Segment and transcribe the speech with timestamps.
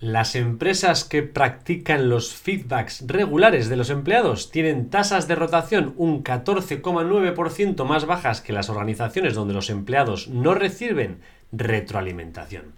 [0.00, 6.24] Las empresas que practican los feedbacks regulares de los empleados tienen tasas de rotación un
[6.24, 11.20] 14,9% más bajas que las organizaciones donde los empleados no reciben
[11.52, 12.72] retroalimentación.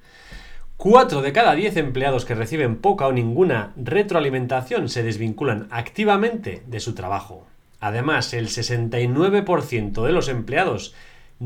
[0.78, 6.80] 4 de cada 10 empleados que reciben poca o ninguna retroalimentación se desvinculan activamente de
[6.80, 7.46] su trabajo.
[7.78, 10.92] Además, el 69% de los empleados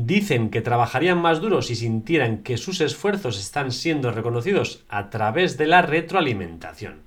[0.05, 5.57] dicen que trabajarían más duro si sintieran que sus esfuerzos están siendo reconocidos a través
[5.57, 7.01] de la retroalimentación.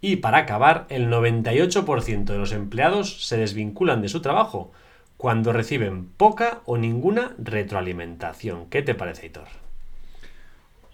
[0.00, 4.72] Y para acabar, el 98% de los empleados se desvinculan de su trabajo
[5.18, 8.66] cuando reciben poca o ninguna retroalimentación.
[8.70, 9.61] ¿Qué te parece, Hitor?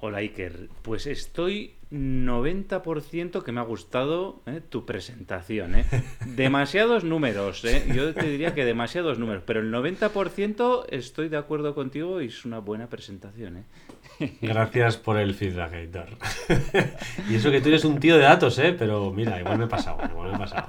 [0.01, 4.61] Hola Iker, pues estoy 90% que me ha gustado ¿eh?
[4.61, 5.75] tu presentación.
[5.75, 5.85] ¿eh?
[6.25, 7.85] Demasiados números, ¿eh?
[7.93, 12.45] yo te diría que demasiados números, pero el 90% estoy de acuerdo contigo y es
[12.45, 13.57] una buena presentación.
[13.57, 13.65] ¿eh?
[14.41, 16.09] Gracias por el feedback, Héctor.
[17.29, 18.77] y eso que tú eres un tío de datos, ¿eh?
[18.79, 20.69] pero mira, igual me he pasado, igual me he pasado.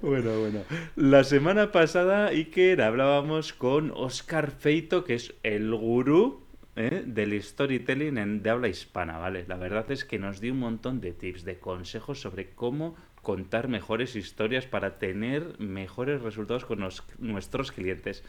[0.00, 0.60] Bueno, bueno.
[0.94, 6.45] La semana pasada, Iker, hablábamos con Oscar Feito, que es el gurú
[6.76, 7.02] ¿eh?
[7.06, 9.44] del storytelling en, de habla hispana, ¿vale?
[9.48, 13.68] La verdad es que nos dio un montón de tips, de consejos sobre cómo contar
[13.68, 16.86] mejores historias para tener mejores resultados con
[17.18, 18.22] nuestros clientes.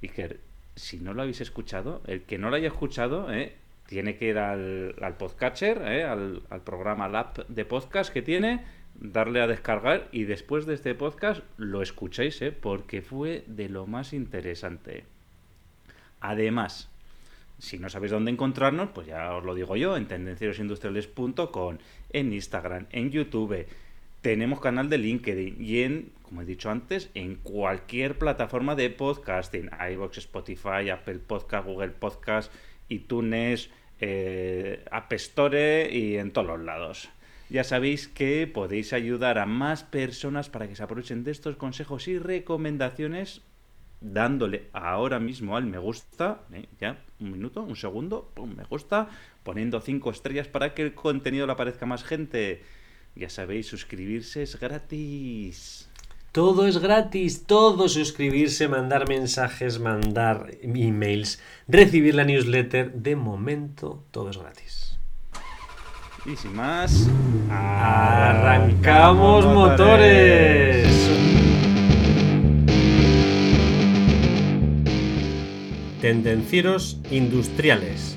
[0.00, 0.38] Que
[0.76, 3.56] si no lo habéis escuchado, el que no lo haya escuchado, ¿eh?
[3.86, 6.04] tiene que ir al, al podcatcher, ¿eh?
[6.04, 10.74] al, al programa, al app de podcast que tiene, darle a descargar y después de
[10.74, 12.52] este podcast lo escucháis, ¿eh?
[12.52, 15.04] porque fue de lo más interesante.
[16.20, 16.90] Además,
[17.58, 21.78] si no sabéis dónde encontrarnos, pues ya os lo digo yo, en tendencierosindustriales.com,
[22.10, 23.66] en Instagram, en YouTube.
[24.20, 29.70] Tenemos canal de LinkedIn y en, como he dicho antes, en cualquier plataforma de podcasting.
[29.92, 32.52] iVoox, Spotify, Apple Podcast, Google Podcast,
[32.88, 37.10] iTunes, eh, App Store y en todos los lados.
[37.50, 42.06] Ya sabéis que podéis ayudar a más personas para que se aprovechen de estos consejos
[42.06, 43.42] y recomendaciones
[44.00, 46.66] dándole ahora mismo al me gusta, ¿eh?
[46.80, 49.08] ya, un minuto, un segundo, me gusta,
[49.42, 52.62] poniendo cinco estrellas para que el contenido le aparezca más gente.
[53.16, 55.88] Ya sabéis, suscribirse es gratis.
[56.30, 64.30] Todo es gratis, todo suscribirse, mandar mensajes, mandar emails, recibir la newsletter, de momento todo
[64.30, 64.98] es gratis.
[66.26, 67.08] Y sin más,
[67.50, 71.17] arrancamos motores.
[76.08, 78.16] Tendencieros industriales.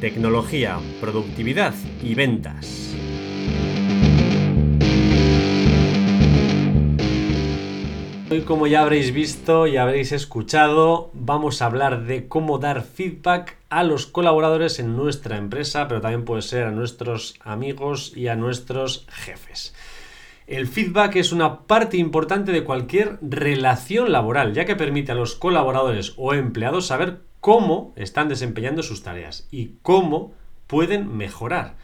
[0.00, 2.92] Tecnología, productividad y ventas.
[8.32, 13.58] Hoy, como ya habréis visto y habréis escuchado, vamos a hablar de cómo dar feedback
[13.68, 18.34] a los colaboradores en nuestra empresa, pero también puede ser a nuestros amigos y a
[18.34, 19.72] nuestros jefes.
[20.50, 25.36] El feedback es una parte importante de cualquier relación laboral, ya que permite a los
[25.36, 30.34] colaboradores o empleados saber cómo están desempeñando sus tareas y cómo
[30.66, 31.76] pueden mejorar.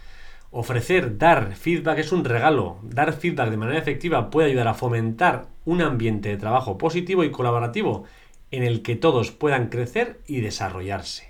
[0.50, 2.80] Ofrecer, dar feedback es un regalo.
[2.82, 7.30] Dar feedback de manera efectiva puede ayudar a fomentar un ambiente de trabajo positivo y
[7.30, 8.02] colaborativo
[8.50, 11.28] en el que todos puedan crecer y desarrollarse.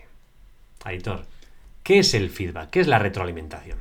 [0.84, 1.26] Aitor,
[1.82, 2.70] ¿qué es el feedback?
[2.70, 3.78] ¿Qué es la retroalimentación?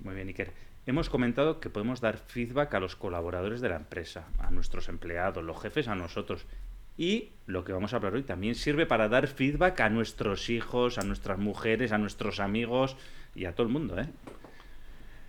[0.00, 0.69] Muy bien, Iker.
[0.90, 5.44] Hemos comentado que podemos dar feedback a los colaboradores de la empresa, a nuestros empleados,
[5.44, 6.46] los jefes, a nosotros.
[6.98, 10.98] Y lo que vamos a hablar hoy también sirve para dar feedback a nuestros hijos,
[10.98, 12.96] a nuestras mujeres, a nuestros amigos
[13.36, 14.00] y a todo el mundo.
[14.00, 14.08] ¿eh?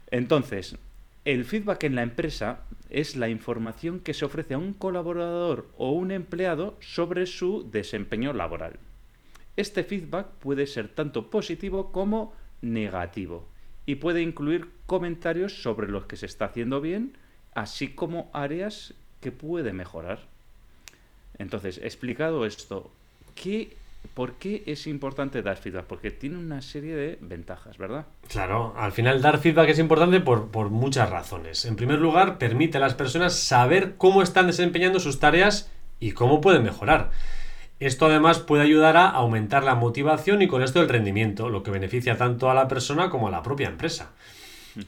[0.09, 0.77] Entonces,
[1.25, 5.91] el feedback en la empresa es la información que se ofrece a un colaborador o
[5.91, 8.79] un empleado sobre su desempeño laboral.
[9.57, 12.33] Este feedback puede ser tanto positivo como
[12.63, 13.51] negativo
[13.85, 17.17] y puede incluir comentarios sobre lo que se está haciendo bien,
[17.53, 20.19] así como áreas que puede mejorar.
[21.37, 22.91] Entonces, explicado esto,
[23.35, 23.75] ¿qué,
[24.13, 25.85] ¿por qué es importante dar feedback?
[25.85, 28.05] Porque tiene una serie de ventajas, ¿verdad?
[28.27, 31.65] Claro, al final dar feedback es importante por, por muchas razones.
[31.65, 36.41] En primer lugar, permite a las personas saber cómo están desempeñando sus tareas y cómo
[36.41, 37.11] pueden mejorar.
[37.81, 41.71] Esto además puede ayudar a aumentar la motivación y con esto el rendimiento, lo que
[41.71, 44.11] beneficia tanto a la persona como a la propia empresa.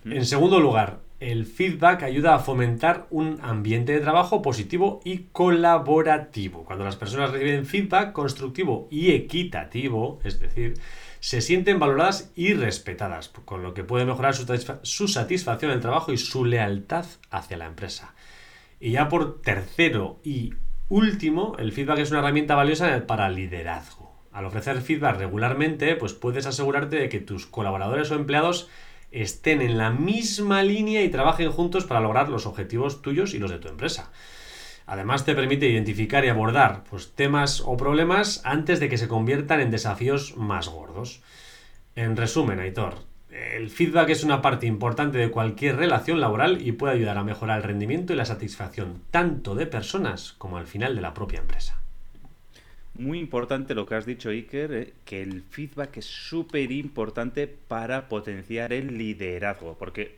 [0.06, 6.66] En segundo lugar, el feedback ayuda a fomentar un ambiente de trabajo positivo y colaborativo.
[6.66, 10.76] Cuando las personas reciben feedback constructivo y equitativo, es decir,
[11.20, 14.46] se sienten valoradas y respetadas, con lo que puede mejorar su,
[14.84, 18.14] su satisfacción en el trabajo y su lealtad hacia la empresa.
[18.80, 20.54] Y ya por tercero y
[20.90, 24.14] último, el feedback es una herramienta valiosa para liderazgo.
[24.32, 28.70] Al ofrecer feedback regularmente, pues puedes asegurarte de que tus colaboradores o empleados
[29.12, 33.52] estén en la misma línea y trabajen juntos para lograr los objetivos tuyos y los
[33.52, 34.12] de tu empresa.
[34.86, 39.62] Además te permite identificar y abordar pues, temas o problemas antes de que se conviertan
[39.62, 41.22] en desafíos más gordos.
[41.96, 42.96] En resumen, Aitor,
[43.34, 47.58] el feedback es una parte importante de cualquier relación laboral y puede ayudar a mejorar
[47.58, 51.82] el rendimiento y la satisfacción tanto de personas como al final de la propia empresa.
[52.96, 58.08] Muy importante lo que has dicho, Iker, eh, que el feedback es súper importante para
[58.08, 60.18] potenciar el liderazgo, porque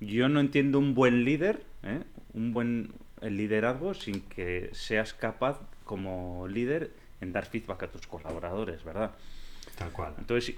[0.00, 2.00] yo no entiendo un buen líder, ¿eh?
[2.34, 2.92] un buen
[3.22, 6.90] liderazgo sin que seas capaz como líder
[7.20, 9.12] en dar feedback a tus colaboradores, ¿verdad?
[9.78, 10.14] Tal cual.
[10.18, 10.56] Entonces,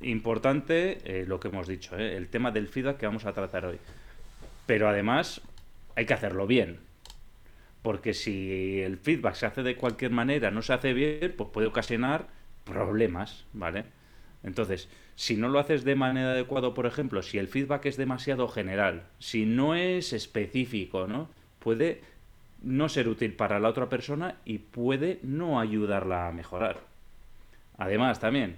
[0.00, 2.16] importante eh, lo que hemos dicho, ¿eh?
[2.16, 3.78] el tema del feedback que vamos a tratar hoy.
[4.66, 5.40] Pero además
[5.94, 6.78] hay que hacerlo bien.
[7.82, 11.68] Porque si el feedback se hace de cualquier manera, no se hace bien, pues puede
[11.68, 12.26] ocasionar
[12.64, 13.84] problemas, ¿vale?
[14.42, 18.48] Entonces, si no lo haces de manera adecuada, por ejemplo, si el feedback es demasiado
[18.48, 21.30] general, si no es específico, ¿no?
[21.60, 22.00] Puede
[22.62, 26.80] no ser útil para la otra persona y puede no ayudarla a mejorar.
[27.78, 28.56] Además, también,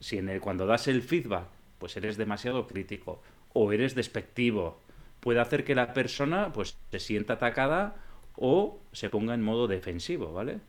[0.00, 1.46] si en el, cuando das el feedback,
[1.78, 3.22] pues eres demasiado crítico
[3.52, 4.80] o eres despectivo,
[5.20, 7.96] puede hacer que la persona pues se sienta atacada
[8.36, 10.60] o se ponga en modo defensivo, ¿vale?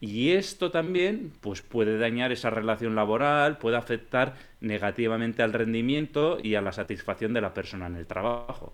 [0.00, 6.54] Y esto también pues puede dañar esa relación laboral, puede afectar negativamente al rendimiento y
[6.54, 8.72] a la satisfacción de la persona en el trabajo.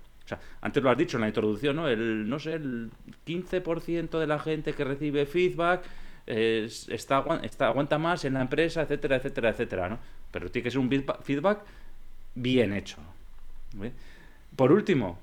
[0.60, 1.88] Antes lo has dicho en la introducción, ¿no?
[1.88, 2.90] El, no sé, el
[3.26, 5.84] 15% de la gente que recibe feedback
[6.26, 9.98] está, está, aguanta más en la empresa, etcétera, etcétera, etcétera, ¿no?
[10.30, 10.90] Pero tiene que ser un
[11.22, 11.60] feedback
[12.34, 12.98] bien hecho.
[14.56, 15.18] Por último,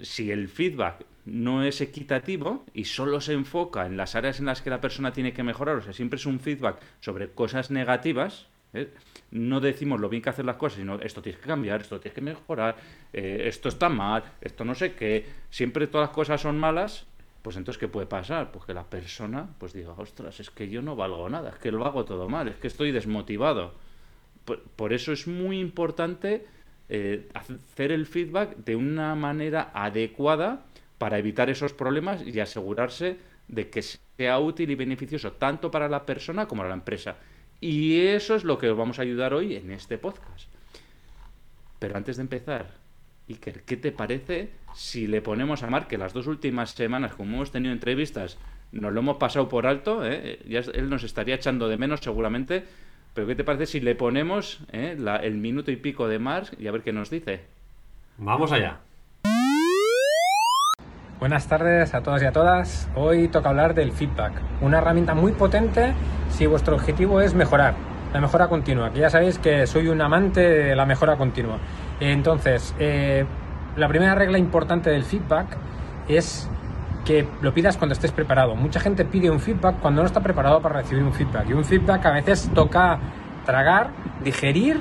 [0.00, 4.62] si el feedback no es equitativo y solo se enfoca en las áreas en las
[4.62, 8.46] que la persona tiene que mejorar, o sea, siempre es un feedback sobre cosas negativas,
[8.72, 8.88] ¿eh?
[9.30, 12.14] no decimos lo bien que hacer las cosas, sino esto tienes que cambiar, esto tienes
[12.14, 12.76] que mejorar,
[13.12, 17.06] eh, esto está mal, esto no sé qué, siempre todas las cosas son malas,
[17.42, 18.52] pues entonces, ¿qué puede pasar?
[18.52, 21.72] Pues que la persona pues diga, ostras, es que yo no valgo nada, es que
[21.72, 23.74] lo hago todo mal, es que estoy desmotivado.
[24.76, 26.46] Por, eso es muy importante
[26.88, 30.64] eh, hacer el feedback de una manera adecuada
[30.98, 36.04] para evitar esos problemas y asegurarse de que sea útil y beneficioso tanto para la
[36.04, 37.16] persona como para la empresa.
[37.60, 40.50] Y eso es lo que os vamos a ayudar hoy en este podcast.
[41.78, 42.79] Pero antes de empezar,
[43.30, 47.36] Iker, ¿qué te parece si le ponemos a Mark que las dos últimas semanas, como
[47.36, 48.38] hemos tenido entrevistas,
[48.72, 50.04] nos lo hemos pasado por alto?
[50.04, 50.40] ¿eh?
[50.48, 52.64] Ya él nos estaría echando de menos seguramente.
[53.14, 56.68] Pero ¿qué te parece si le ponemos eh, el minuto y pico de Mark y
[56.68, 57.40] a ver qué nos dice?
[58.18, 58.78] Vamos allá.
[61.18, 62.88] Buenas tardes a todos y a todas.
[62.94, 65.92] Hoy toca hablar del feedback, una herramienta muy potente
[66.30, 67.74] si vuestro objetivo es mejorar,
[68.14, 71.58] la mejora continua, que ya sabéis que soy un amante de la mejora continua.
[72.00, 73.24] Entonces, eh,
[73.76, 75.56] la primera regla importante del feedback
[76.08, 76.48] es
[77.04, 78.56] que lo pidas cuando estés preparado.
[78.56, 81.48] Mucha gente pide un feedback cuando no está preparado para recibir un feedback.
[81.48, 82.98] Y un feedback a veces toca
[83.44, 83.90] tragar,
[84.22, 84.80] digerir,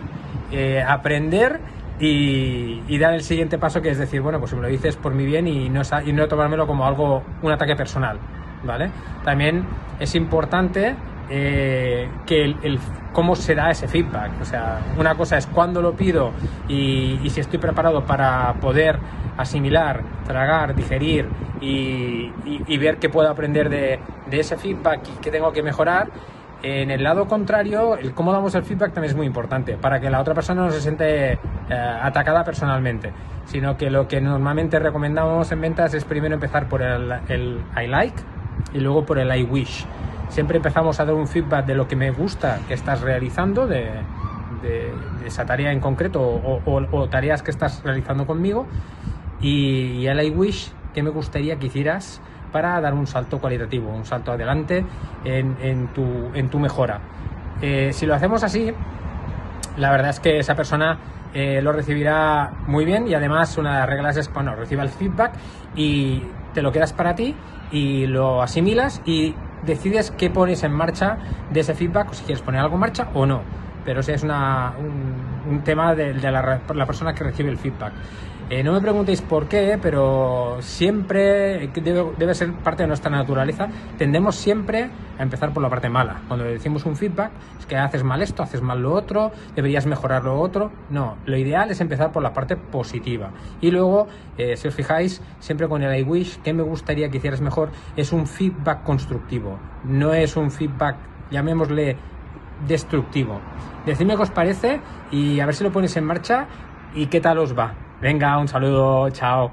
[0.52, 1.60] eh, aprender
[2.00, 5.26] y, dar el siguiente paso que es decir, bueno, pues me lo dices por mi
[5.26, 8.20] bien y no, y no tomármelo como algo, un ataque personal,
[8.64, 8.90] ¿vale?
[9.24, 9.66] También
[10.00, 10.96] es importante
[11.30, 12.80] eh, que el,
[13.14, 14.32] cómo se da ese feedback.
[14.42, 16.32] O sea, una cosa es cuándo lo pido
[16.68, 19.00] y, si estoy preparado para poder
[19.38, 21.28] asimilar, tragar, digerir
[21.62, 22.32] y,
[22.78, 26.10] ver qué puedo aprender de, de, ese feedback y qué tengo que mejorar.
[26.62, 30.10] En el lado contrario, el cómo damos el feedback también es muy importante para que
[30.10, 33.14] la otra persona no se siente eh, atacada personalmente,
[33.46, 37.88] sino que lo que normalmente recomendamos en ventas es primero empezar por el, el I
[37.88, 38.22] like
[38.74, 39.86] y luego por el I wish.
[40.30, 43.90] Siempre empezamos a dar un feedback de lo que me gusta que estás realizando, de,
[45.26, 48.68] esa tarea en concreto o, tareas que estás realizando conmigo
[49.40, 52.22] y, y el I wish que me gustaría que hicieras
[52.52, 54.86] para dar un salto cualitativo, un salto adelante
[55.24, 57.00] en, tu, mejora.
[57.62, 58.72] Eh, si lo hacemos así,
[59.78, 60.98] la verdad es que esa persona
[61.34, 64.90] eh, lo recibirá muy bien y además una de las reglas es, bueno, reciba el
[64.90, 65.34] feedback
[65.76, 67.36] y te lo quedas para ti
[67.72, 69.36] y lo asimilas y
[69.66, 71.18] decides qué pones en marcha
[71.50, 73.42] de ese feedback, o si quieres poner algo en marcha o no.
[73.86, 77.94] Pero ese es una, un, tema de, la, la persona que recibe el feedback.
[78.52, 83.68] Eh, no me preguntéis por qué, pero siempre debe, ser parte de nuestra naturaleza.
[84.00, 84.90] Tendemos siempre
[85.20, 86.22] a empezar por la parte mala.
[86.28, 87.30] Cuando decimos un feedback,
[87.60, 90.72] es que haces mal esto, haces mal lo otro, deberías mejorar lo otro.
[90.90, 93.30] No, lo ideal es empezar por la parte positiva.
[93.62, 94.08] Y luego,
[94.40, 97.70] eh, si os fijáis, siempre con el I wish, ¿qué me gustaría que hicieras mejor?
[97.96, 99.60] Es un feedback constructivo.
[99.84, 100.96] No es un feedback,
[101.30, 101.98] llamémosle,
[102.68, 103.40] destructivo.
[103.86, 106.48] Decidme qué os parece y a ver si lo pones en marcha
[106.96, 107.89] y qué tal os va.
[108.02, 109.52] Venga, un saludo, chao.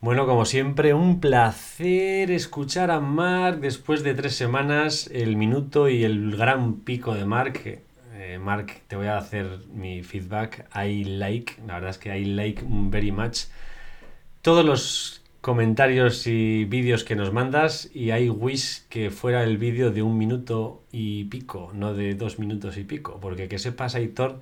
[0.00, 6.02] Bueno, como siempre, un placer escuchar a Mark después de tres semanas, el minuto y
[6.02, 7.80] el gran pico de Mark.
[8.14, 10.68] Eh, Mark, te voy a hacer mi feedback.
[10.74, 13.44] I like, la verdad es que I like very much
[14.42, 19.92] todos los comentarios y vídeos que nos mandas y I wish que fuera el vídeo
[19.92, 24.40] de un minuto y pico, no de dos minutos y pico, porque que sepas, Aitor,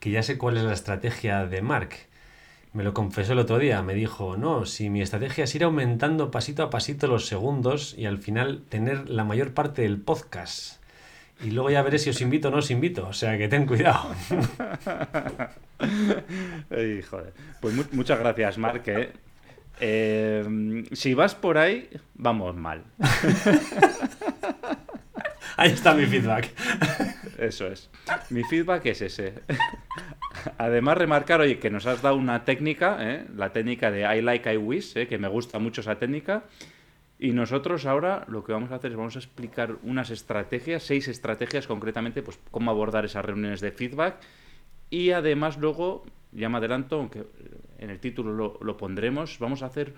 [0.00, 1.90] que ya sé cuál es la estrategia de Mark
[2.72, 6.30] me lo confesó el otro día, me dijo, no, si mi estrategia es ir aumentando
[6.30, 10.82] pasito a pasito los segundos y al final tener la mayor parte del podcast.
[11.44, 13.66] Y luego ya veré si os invito o no os invito, o sea que ten
[13.66, 14.08] cuidado.
[17.60, 18.82] Pues muchas gracias, Mark.
[18.86, 19.12] ¿eh?
[19.80, 22.84] Eh, si vas por ahí, vamos mal.
[25.56, 26.50] Ahí está mi feedback.
[27.38, 27.90] Eso es.
[28.30, 29.34] Mi feedback es ese.
[30.58, 33.26] Además, remarcar, oye, que nos has dado una técnica, ¿eh?
[33.34, 35.06] la técnica de I like, I wish, ¿eh?
[35.06, 36.44] que me gusta mucho esa técnica.
[37.18, 41.08] Y nosotros ahora lo que vamos a hacer es vamos a explicar unas estrategias, seis
[41.08, 44.16] estrategias concretamente, pues cómo abordar esas reuniones de feedback.
[44.90, 47.24] Y además luego, ya me adelanto, aunque
[47.78, 49.94] en el título lo, pondremos, vamos a hacer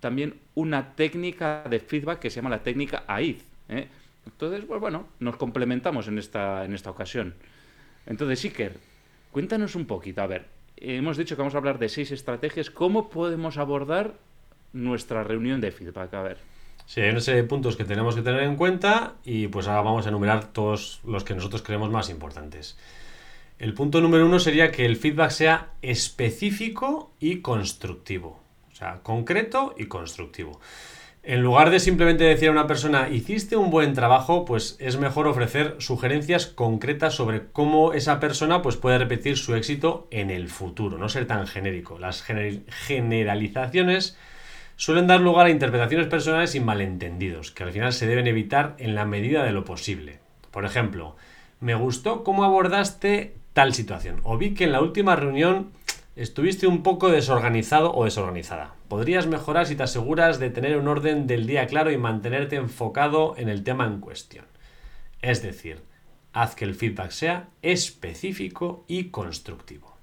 [0.00, 3.36] también una técnica de feedback que se llama la técnica AID.
[3.68, 3.88] ¿eh?
[4.26, 7.34] Entonces, pues bueno, nos complementamos en esta, en esta ocasión.
[8.06, 8.78] Entonces, Iker,
[9.32, 10.44] Cuéntanos un poquito, a ver,
[10.76, 14.12] hemos dicho que vamos a hablar de seis estrategias, ¿cómo podemos abordar
[14.74, 16.12] nuestra reunión de feedback?
[16.12, 16.38] A ver.
[16.84, 19.80] Sí, hay una serie de puntos que tenemos que tener en cuenta y pues ahora
[19.80, 22.76] vamos a enumerar todos los que nosotros creemos más importantes.
[23.62, 28.40] El punto número uno sería que el feedback sea específico y constructivo.
[28.72, 30.60] O sea, concreto y constructivo.
[31.22, 35.28] En lugar de simplemente decir a una persona, hiciste un buen trabajo, pues es mejor
[35.28, 40.98] ofrecer sugerencias concretas sobre cómo esa persona pues, puede repetir su éxito en el futuro,
[40.98, 42.00] no ser tan genérico.
[42.00, 44.18] Las generalizaciones
[44.74, 48.96] suelen dar lugar a interpretaciones personales y malentendidos, que al final se deben evitar en
[48.96, 50.18] la medida de lo posible.
[50.50, 51.14] Por ejemplo,
[51.60, 55.72] me gustó cómo abordaste tal situación, o vi que en la última reunión
[56.14, 58.74] Estuviste un poco desorganizado o desorganizada.
[58.88, 63.34] Podrías mejorar si te aseguras de tener un orden del día claro y mantenerte enfocado
[63.38, 64.44] en el tema en cuestión.
[65.22, 65.80] Es decir,
[66.34, 69.96] haz que el feedback sea específico y constructivo.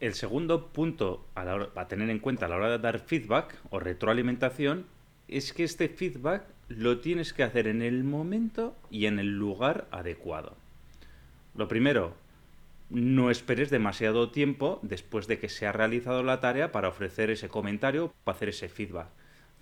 [0.00, 4.86] El segundo punto a, tener en cuenta a la hora de dar feedback o retroalimentación
[5.28, 9.86] es que este feedback lo tienes que hacer en el momento y en el lugar
[9.92, 10.56] adecuado.
[11.54, 12.14] Lo primero,
[12.90, 17.48] no esperes demasiado tiempo después de que se ha realizado la tarea para ofrecer ese
[17.48, 19.08] comentario, para hacer ese feedback.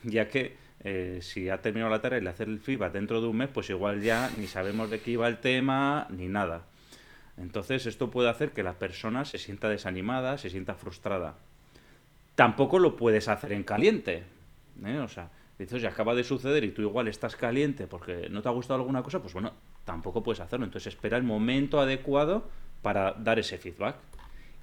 [0.03, 3.29] Ya que eh, si ha terminado la tarea y le hacer el feedback dentro de
[3.29, 6.67] un mes, pues igual ya ni sabemos de qué iba el tema ni nada.
[7.37, 11.37] Entonces esto puede hacer que la persona se sienta desanimada, se sienta frustrada.
[12.35, 14.25] Tampoco lo puedes hacer en caliente.
[14.85, 14.99] ¿eh?
[14.99, 18.53] O sea, dices, acaba de suceder y tú igual estás caliente porque no te ha
[18.53, 19.53] gustado alguna cosa, pues bueno,
[19.85, 20.65] tampoco puedes hacerlo.
[20.65, 22.49] Entonces espera el momento adecuado
[22.83, 23.97] para dar ese feedback.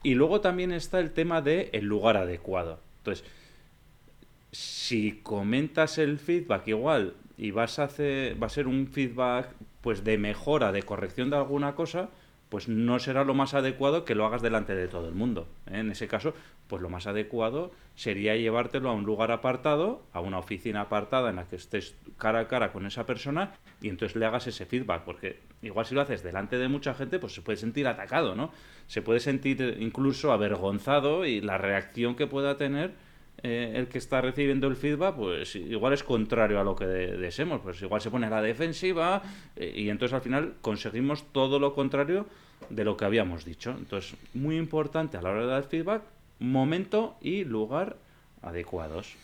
[0.03, 2.79] Y luego también está el tema del el lugar adecuado.
[2.99, 3.25] Entonces,
[4.51, 10.03] si comentas el feedback igual y vas a hacer, va a ser un feedback pues
[10.03, 12.09] de mejora, de corrección de alguna cosa,
[12.49, 15.47] pues no será lo más adecuado que lo hagas delante de todo el mundo.
[15.67, 15.79] ¿eh?
[15.79, 16.33] En ese caso,
[16.67, 21.37] pues lo más adecuado sería llevártelo a un lugar apartado, a una oficina apartada en
[21.37, 25.03] la que estés cara a cara con esa persona y entonces le hagas ese feedback,
[25.03, 28.51] porque igual si lo haces delante de mucha gente, pues se puede sentir atacado, ¿no?
[28.87, 32.93] Se puede sentir incluso avergonzado y la reacción que pueda tener
[33.43, 37.61] eh, el que está recibiendo el feedback, pues igual es contrario a lo que deseemos,
[37.61, 39.21] pues igual se pone a la defensiva
[39.55, 42.25] eh, y entonces al final conseguimos todo lo contrario
[42.69, 43.73] de lo que habíamos dicho.
[43.77, 46.03] Entonces, muy importante a la hora de dar feedback,
[46.39, 47.95] momento y lugar
[48.41, 49.15] adecuados.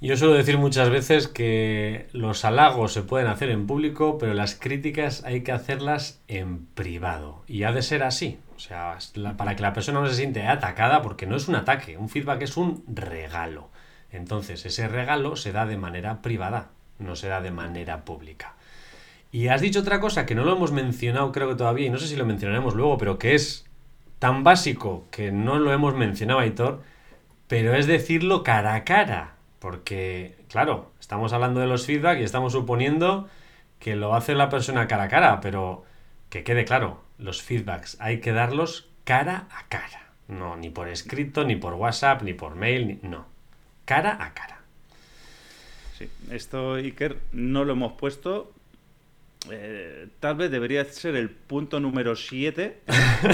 [0.00, 4.54] Yo suelo decir muchas veces que los halagos se pueden hacer en público, pero las
[4.54, 7.42] críticas hay que hacerlas en privado.
[7.48, 8.38] Y ha de ser así.
[8.58, 8.98] O sea,
[9.36, 12.42] para que la persona no se siente atacada, porque no es un ataque, un feedback
[12.42, 13.70] es un regalo.
[14.10, 18.56] Entonces, ese regalo se da de manera privada, no se da de manera pública.
[19.30, 21.98] Y has dicho otra cosa que no lo hemos mencionado, creo que todavía, y no
[21.98, 23.64] sé si lo mencionaremos luego, pero que es
[24.18, 26.82] tan básico que no lo hemos mencionado, Aitor,
[27.46, 29.34] pero es decirlo cara a cara.
[29.60, 33.28] Porque, claro, estamos hablando de los feedback y estamos suponiendo
[33.78, 35.84] que lo hace la persona cara a cara, pero
[36.30, 40.12] que quede claro, los feedbacks hay que darlos cara a cara.
[40.28, 43.26] No, ni por escrito, ni por WhatsApp, ni por mail, no.
[43.84, 44.60] Cara a cara.
[45.96, 48.52] Sí, esto, Iker, no lo hemos puesto
[49.50, 52.80] eh, tal vez debería ser el punto número 7,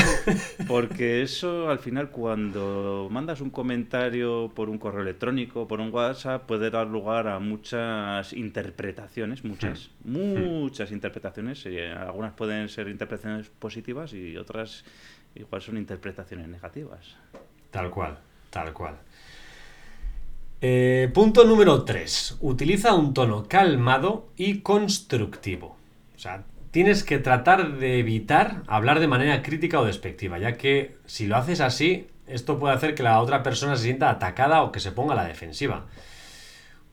[0.68, 6.44] porque eso al final cuando mandas un comentario por un correo electrónico, por un WhatsApp,
[6.46, 10.44] puede dar lugar a muchas interpretaciones, muchas, hmm.
[10.44, 11.64] muchas interpretaciones.
[11.66, 14.84] Y algunas pueden ser interpretaciones positivas y otras
[15.34, 17.16] igual son interpretaciones negativas.
[17.70, 18.18] Tal cual,
[18.50, 18.96] tal cual.
[20.60, 22.38] Eh, punto número 3.
[22.40, 25.76] Utiliza un tono calmado y constructivo.
[26.24, 31.26] Sea, tienes que tratar de evitar hablar de manera crítica o despectiva, ya que si
[31.26, 34.80] lo haces así, esto puede hacer que la otra persona se sienta atacada o que
[34.80, 35.84] se ponga a la defensiva.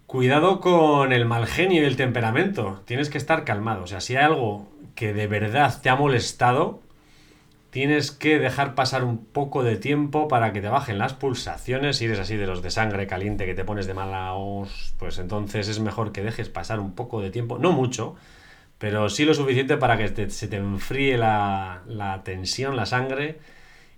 [0.05, 2.81] Cuidado con el mal genio y el temperamento.
[2.83, 3.83] Tienes que estar calmado.
[3.83, 6.81] O sea, si hay algo que de verdad te ha molestado,
[7.69, 11.95] tienes que dejar pasar un poco de tiempo para que te bajen las pulsaciones.
[11.95, 15.19] Si eres así de los de sangre caliente que te pones de mala os, pues
[15.19, 18.17] entonces es mejor que dejes pasar un poco de tiempo, no mucho,
[18.81, 23.37] pero sí lo suficiente para que se te enfríe la, tensión, la sangre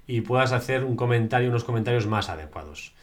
[0.07, 2.93] y puedas hacer un comentario, unos comentarios más adecuados.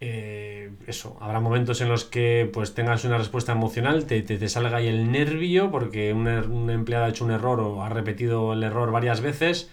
[0.00, 4.78] Eh, eso, habrá momentos en los que pues tengas una respuesta emocional, te, te, salga
[4.78, 8.54] ahí el nervio porque un, er, un, empleado ha hecho un error o ha repetido
[8.54, 9.70] el error varias veces,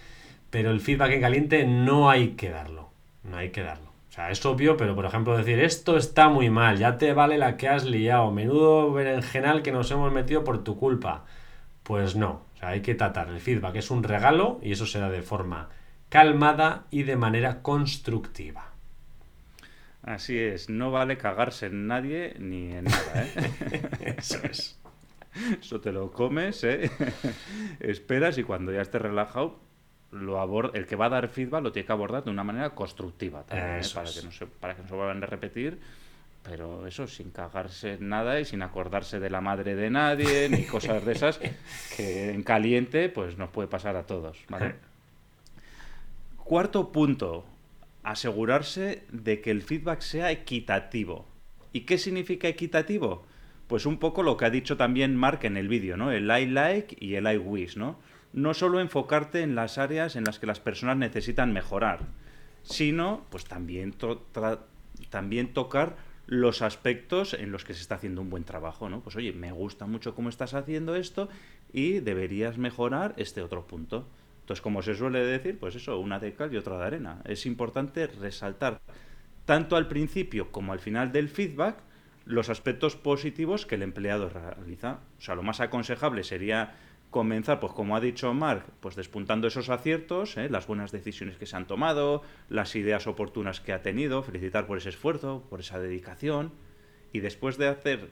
[0.50, 2.90] pero el feedback en caliente no hay que darlo,
[3.22, 3.83] no hay que darlo.
[4.14, 7.36] O sea, es obvio, pero por ejemplo decir, esto está muy mal, ya te vale
[7.36, 11.24] la que has liado, menudo berenjenal que nos hemos metido por tu culpa.
[11.82, 13.28] Pues no, o sea, hay que tratar.
[13.28, 15.68] El feedback es un regalo y eso se da de forma
[16.10, 18.70] calmada y de manera constructiva.
[20.04, 23.88] Así es, no vale cagarse en nadie ni en nada, ¿eh?
[24.16, 24.78] eso es.
[25.58, 26.88] Eso te lo comes, ¿eh?
[27.80, 29.58] Esperas y cuando ya estés relajado,
[30.14, 33.42] lo el que va a dar feedback lo tiene que abordar de una manera constructiva
[33.42, 33.88] también, ¿eh?
[33.94, 35.78] para, que no se, para que no se vuelvan a repetir.
[36.42, 40.64] Pero eso, sin cagarse en nada y sin acordarse de la madre de nadie, ni
[40.66, 41.40] cosas de esas,
[41.96, 44.38] que en caliente pues nos puede pasar a todos.
[46.44, 47.46] Cuarto punto,
[48.02, 51.26] asegurarse de que el feedback sea equitativo.
[51.72, 53.26] ¿Y qué significa equitativo?
[53.66, 56.12] Pues un poco lo que ha dicho también Mark en el vídeo, ¿no?
[56.12, 57.98] El I like y el I wish, ¿no?
[58.34, 62.00] No solo enfocarte en las áreas en las que las personas necesitan mejorar,
[62.64, 63.94] sino pues también,
[65.08, 69.00] también tocar los aspectos en los que se está haciendo un buen trabajo, ¿no?
[69.00, 71.28] Pues oye, me gusta mucho cómo estás haciendo esto
[71.72, 74.08] y deberías mejorar este otro punto.
[74.40, 77.22] Entonces, como se suele decir, pues eso, una de cal y otra de arena.
[77.24, 78.80] Es importante resaltar
[79.44, 81.76] tanto al principio como al final del feedback
[82.24, 85.00] los aspectos positivos que el empleado realiza.
[85.18, 86.74] O sea, lo más aconsejable sería
[87.14, 90.48] comenzar, pues como ha dicho Mark, pues despuntando esos aciertos, ¿eh?
[90.50, 94.78] las buenas decisiones que se han tomado, las ideas oportunas que ha tenido, felicitar por
[94.78, 96.50] ese esfuerzo, por esa dedicación,
[97.12, 98.10] y después de hacer,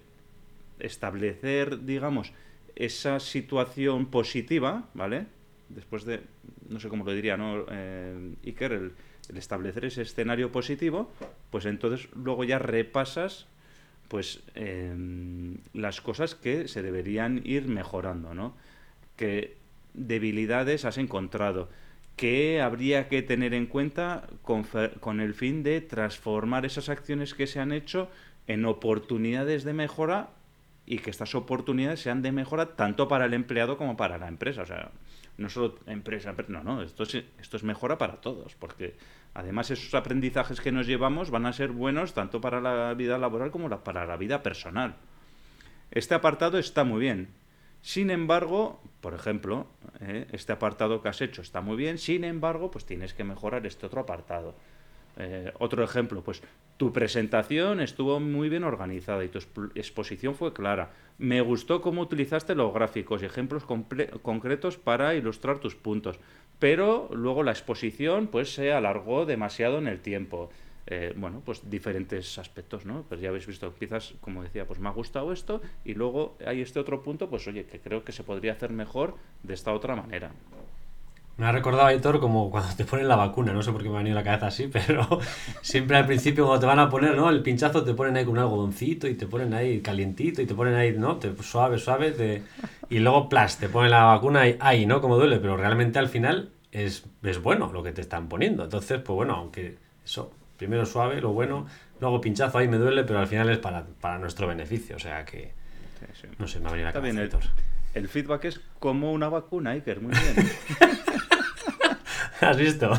[0.78, 2.32] establecer, digamos,
[2.76, 5.26] esa situación positiva, ¿vale?
[5.68, 6.20] Después de,
[6.68, 7.66] no sé cómo lo diría, ¿no?
[7.72, 8.92] Eh, Iker, el,
[9.34, 11.10] establecer ese escenario positivo,
[11.50, 13.48] pues entonces luego ya repasas
[14.06, 18.54] pues em, las cosas que se deberían ir mejorando, ¿no?
[19.94, 21.68] Debilidades has encontrado,
[22.16, 27.61] qué habría que tener en cuenta con, el fin de transformar esas acciones que se
[27.61, 28.08] han hecho
[28.46, 30.30] en oportunidades de mejora
[30.85, 34.62] y que estas oportunidades sean de mejora tanto para el empleado como para la empresa.
[34.62, 34.90] O sea,
[35.38, 38.94] no solo empresa, no, no, esto es, esto es mejora para todos, porque
[39.35, 43.50] además esos aprendizajes que nos llevamos van a ser buenos tanto para la vida laboral
[43.50, 44.96] como para la vida personal.
[45.90, 47.28] Este apartado está muy bien,
[47.82, 49.66] sin embargo, por ejemplo,
[50.00, 53.66] eh, este apartado que has hecho está muy bien, sin embargo, pues tienes que mejorar
[53.66, 54.54] este otro apartado.
[55.16, 56.42] Eh, otro ejemplo, pues
[56.76, 59.40] tu presentación estuvo muy bien organizada y tu
[59.74, 60.92] exposición fue clara.
[61.18, 66.18] Me gustó cómo utilizaste los gráficos y ejemplos concretos para ilustrar tus puntos,
[66.58, 70.50] pero luego la exposición pues se alargó demasiado en el tiempo.
[70.86, 73.04] Eh, bueno, pues diferentes aspectos, ¿no?
[73.08, 76.60] Pues ya habéis visto, empiezas, como decía, pues me ha gustado esto y luego hay
[76.60, 79.94] este otro punto, pues oye, que creo que se podría hacer mejor de esta otra
[79.94, 80.32] manera.
[81.38, 83.94] Me ha recordado, Aitor, como cuando te ponen la vacuna, no sé por qué me
[83.94, 85.06] ha venido la cabeza así, pero
[85.62, 87.30] siempre al principio cuando te van a poner, ¿no?
[87.30, 90.54] El pinchazo te ponen ahí con un algodoncito y te ponen ahí calientito y te
[90.54, 91.16] ponen ahí, ¿no?
[91.16, 92.42] Te, suave, suave,
[92.90, 95.00] y luego, plas, te ponen la vacuna y ahí, ¿no?
[95.00, 98.64] Como duele, pero realmente al final es, es bueno lo que te están poniendo.
[98.64, 100.32] Entonces, pues bueno, aunque eso
[100.62, 101.66] Primero suave, lo bueno,
[102.01, 104.94] luego pinchazo ahí me duele, pero al final es para, nuestro beneficio.
[104.94, 105.51] O sea que.
[106.38, 107.20] No sé, me ha venido la cabeza.
[107.20, 107.31] el,
[107.94, 110.53] el, feedback es como una vacuna, Iker, muy bien.
[112.40, 112.92] ¿Has visto?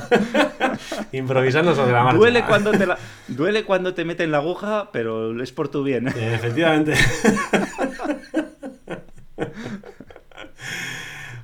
[1.14, 2.18] Improvisando sobre la marcha.
[2.18, 2.86] Duele cuando, te
[3.30, 6.10] duele cuando te meten la aguja, pero es por tu bien.
[6.10, 6.96] Efectivamente.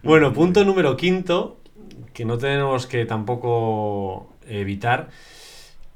[0.02, 1.60] Bueno, punto número quinto,
[2.14, 5.10] que no tenemos que tampoco evitar.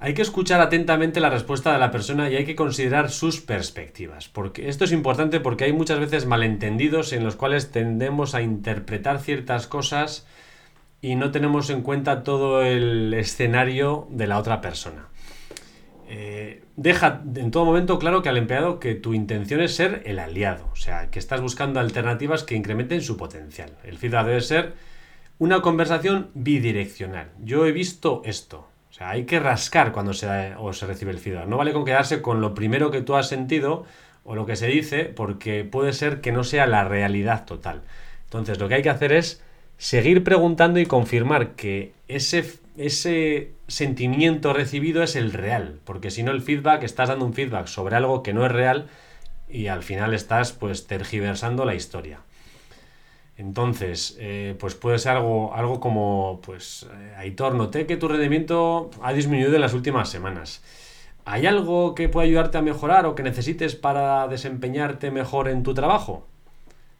[0.04, 4.28] Hay que escuchar atentamente la respuesta de la persona y hay que considerar sus perspectivas.
[4.28, 9.22] Porque esto es importante porque hay muchas veces malentendidos en los cuales tendemos a interpretar
[9.22, 10.28] ciertas cosas
[11.02, 15.08] y no tenemos en cuenta todo el escenario de la otra persona.
[16.10, 20.20] Eh, deja en todo momento claro que al empleado que tu intención es ser el
[20.20, 23.78] aliado, o sea, que estás buscando alternativas que incrementen su potencial.
[23.86, 24.74] El feedback debe ser
[25.40, 27.32] una conversación bidireccional.
[27.40, 31.18] Yo he visto esto, o sea, hay que rascar cuando se, o se recibe el
[31.18, 31.48] feedback.
[31.48, 33.86] No vale con quedarse con lo primero que tú has sentido
[34.24, 37.82] o lo que se dice, porque puede ser que no sea la realidad total.
[38.26, 39.42] Entonces, lo que hay que hacer es
[39.80, 42.46] seguir preguntando y confirmar que ese,
[42.78, 47.66] ese sentimiento recibido es el real, porque si no el feedback, estás dando un feedback
[47.66, 48.90] sobre algo que no es real
[49.50, 52.20] y al final estás pues tergiversando la historia.
[53.38, 58.92] Entonces, eh, pues puede ser algo, algo como, pues, eh, Aitor, noté que tu rendimiento
[59.02, 60.62] ha disminuido en las últimas semanas.
[61.26, 65.74] ¿Hay algo que pueda ayudarte a mejorar o que necesites para desempeñarte mejor en tu
[65.74, 66.28] trabajo?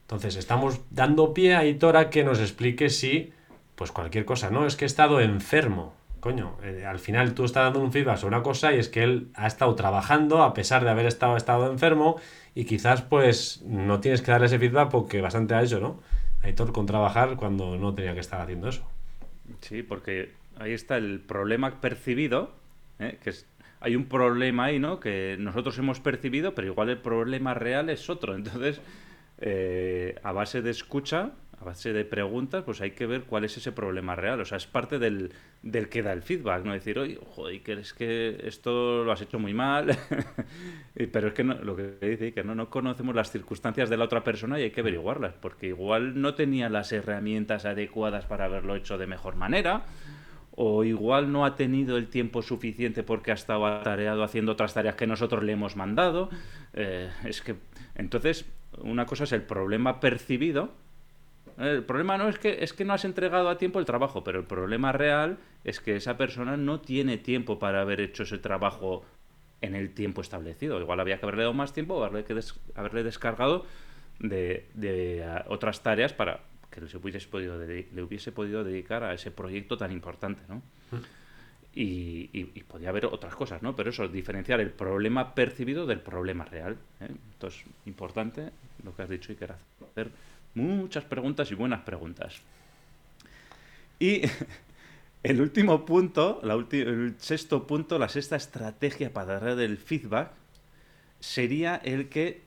[0.02, 3.32] Entonces, estamos dando pie a Aitor a que nos explique si,
[3.76, 4.66] pues cualquier cosa, ¿no?
[4.66, 5.94] Es que he estado enfermo.
[6.20, 9.04] Coño, eh, al final tú estás dando un feedback sobre una cosa y es que
[9.04, 12.16] él ha estado trabajando a pesar de haber estado, estado enfermo
[12.56, 16.00] y quizás pues no tienes que darle ese feedback porque bastante a eso, ¿no?
[16.44, 18.86] Aitor con trabajar cuando no tenía que estar haciendo eso.
[19.62, 22.52] Sí, porque ahí está el problema percibido,
[23.00, 23.18] ¿eh?
[23.24, 23.48] que es,
[23.80, 25.00] hay un problema ahí, ¿no?
[25.00, 28.36] Que nosotros hemos percibido, pero igual el problema real es otro.
[28.36, 28.82] Entonces,
[29.40, 31.32] eh, a base de escucha,
[31.64, 34.42] a base de preguntas, pues hay que ver cuál es ese problema real.
[34.42, 36.74] O sea, es parte del, del que da el feedback, ¿no?
[36.74, 39.98] Decir, oye, joder, que es que esto lo has hecho muy mal.
[41.12, 44.06] Pero es que no, lo que dice que no, no conocemos las circunstancias de la
[44.06, 48.76] otra persona y hay que averiguarlas, porque igual no tenía las herramientas adecuadas para haberlo
[48.76, 49.86] hecho de mejor manera.
[50.56, 54.96] O igual no ha tenido el tiempo suficiente porque ha estado atareado haciendo otras tareas
[54.96, 56.30] que nosotros le hemos mandado.
[56.74, 57.56] Eh, es que,
[57.96, 58.46] entonces,
[58.78, 60.74] una cosa es el problema percibido,
[61.58, 64.40] el problema no es que, es que no has entregado a tiempo el trabajo, pero
[64.40, 69.04] el problema real es que esa persona no tiene tiempo para haber hecho ese trabajo
[69.62, 70.80] en el tiempo establecido.
[70.80, 72.40] Igual había que haberle dado más tiempo o haberle, que
[72.76, 73.66] haberle descargado
[74.20, 79.32] de, de otras tareas para que le hubiese, podido le hubiese podido dedicar a ese
[79.32, 80.56] proyecto tan importante, ¿no?
[80.92, 81.04] Mm.
[81.76, 83.76] Y, y, podía haber otras cosas, ¿no?
[83.76, 86.78] Pero eso, diferenciar el problema percibido del problema real.
[87.00, 87.08] ¿eh?
[87.10, 88.52] Entonces, importante
[88.84, 90.12] lo que has dicho y que hacer
[90.56, 92.36] Muchas preguntas y buenas preguntas.
[94.00, 94.22] Y
[95.24, 100.32] el último punto, la el sexto punto, la sexta estrategia para dar el feedback
[101.20, 102.42] sería el que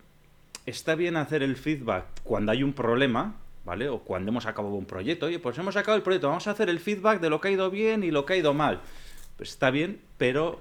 [0.66, 3.88] está bien hacer el feedback cuando hay un problema, ¿vale?
[3.88, 5.26] O cuando hemos acabado un proyecto.
[5.26, 7.50] Oye, pues hemos acabado el proyecto, vamos a hacer el feedback de lo que ha
[7.52, 8.80] ido bien y lo que ha ido mal.
[9.36, 10.60] Pues está bien, pero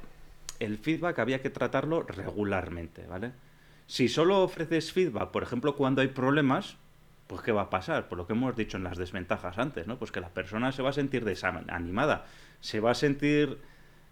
[0.59, 3.33] el feedback había que tratarlo regularmente, ¿vale?
[3.87, 6.77] Si solo ofreces feedback, por ejemplo, cuando hay problemas,
[7.27, 8.07] pues ¿qué va a pasar?
[8.07, 9.97] Por lo que hemos dicho en las desventajas antes, ¿no?
[9.97, 12.25] Pues que la persona se va a sentir desanimada,
[12.59, 13.57] se va a sentir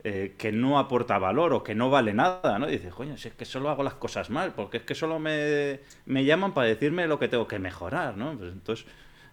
[0.04, 2.68] eh, que no aporta valor o que no vale nada, ¿no?
[2.68, 5.80] dice, coño, si es que solo hago las cosas mal, porque es que solo me,
[6.06, 8.38] me llaman para decirme lo que tengo que mejorar, ¿no?
[8.38, 8.86] Pues entonces,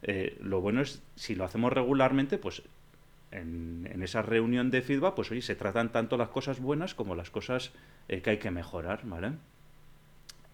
[0.03, 2.63] eh, lo bueno es, si lo hacemos regularmente, pues
[3.33, 7.17] en, en, esa reunión de feedback, pues oye, se tratan tanto las cosas buenas como
[7.17, 7.73] las cosas
[8.09, 9.33] eh, que hay que mejorar, ¿vale?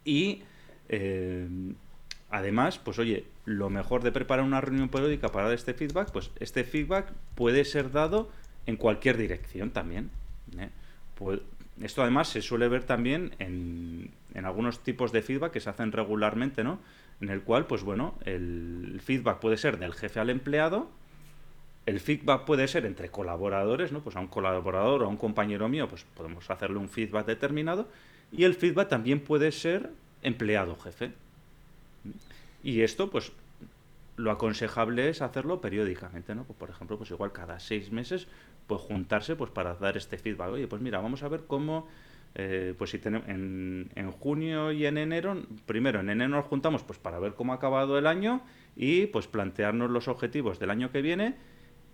[0.05, 0.45] Y
[2.31, 6.31] Además, pues oye, lo mejor de preparar una reunión periódica para dar este feedback, pues
[6.41, 8.31] este feedback puede ser dado
[8.67, 10.11] en cualquier dirección también.
[10.59, 10.71] ¿eh?
[11.15, 11.41] Pues,
[11.81, 15.93] esto además se suele ver también en, en, algunos tipos de feedback que se hacen
[15.93, 16.81] regularmente, ¿no?
[17.21, 20.91] En el cual, pues bueno, el feedback puede ser del jefe al empleado,
[21.85, 24.01] el feedback puede ser entre colaboradores, ¿no?
[24.01, 27.89] Pues a un colaborador o a un compañero mío, pues podemos hacerle un feedback determinado,
[28.33, 29.91] y el feedback también puede ser
[30.23, 31.13] empleado-jefe.
[32.67, 33.31] Y esto, pues,
[34.17, 36.43] lo aconsejable es hacerlo periódicamente, ¿no?
[36.43, 38.27] Pues, por ejemplo, pues igual cada seis meses,
[38.67, 40.51] pues juntarse pues para dar este feedback.
[40.51, 41.87] Oye, pues mira, vamos a ver cómo,
[42.35, 46.83] eh, pues si tenemos en, en, junio y en enero, primero en enero nos juntamos
[46.83, 48.43] pues para ver cómo ha acabado el año
[48.75, 51.37] y pues plantearnos los objetivos del año que viene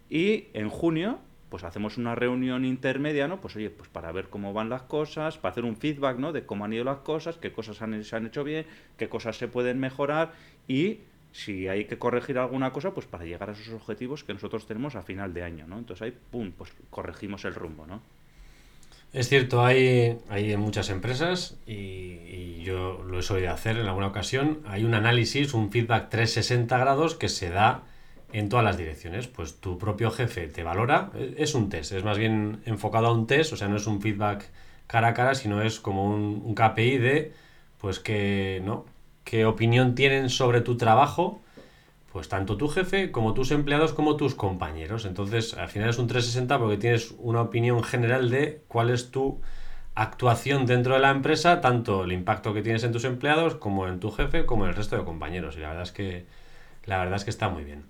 [0.09, 1.19] y en junio
[1.53, 3.43] pues hacemos una reunión intermedia, ¿no?
[3.43, 6.33] Pues oye, pues para ver cómo van las cosas, para hacer un feedback, ¿no?
[6.33, 8.65] De cómo han ido las cosas, qué cosas se han hecho bien,
[8.97, 10.33] qué cosas se pueden mejorar
[10.67, 14.67] y si hay que corregir alguna cosa, pues para llegar a esos objetivos que nosotros
[14.67, 15.79] tenemos a final de año, ¿no?
[15.79, 18.01] Entonces ahí, pum, pues corregimos el rumbo, ¿no?
[19.13, 23.85] Es cierto, hay, hay en muchas empresas y, y, yo lo he solido hacer en
[23.85, 27.83] alguna ocasión, hay un análisis, un feedback 360 grados que se da
[28.33, 29.29] en todas las direcciones.
[29.29, 33.13] Pues tu propio jefe te valora, e, es un test, es más bien enfocado a
[33.13, 34.51] un test, o sea, no es un feedback
[34.87, 37.33] cara a cara, sino es como un, un KPI de,
[37.79, 38.87] pues que, ¿no?
[39.25, 41.41] ¿Qué opinión tienen sobre tu trabajo?
[42.13, 45.07] Pues tanto tu jefe como tus empleados como tus compañeros.
[45.07, 49.41] Entonces, al final es un 360 porque tienes una opinión general de cuál es tu
[49.95, 54.01] actuación dentro de la empresa, tanto el impacto que tienes en tus empleados como en
[54.01, 55.57] tu jefe, como en el resto de compañeros.
[55.57, 56.27] Y la verdad es que
[56.85, 57.85] la verdad es que está muy bien.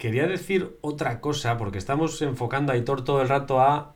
[0.00, 3.92] Quería decir otra cosa, porque estamos enfocando a Hitor todo el rato a,